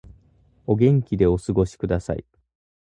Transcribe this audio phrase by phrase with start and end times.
[0.65, 2.25] お元気でお過ごしください。